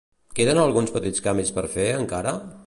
[0.39, 2.35] Queden alguns petits canvis per fer, encara?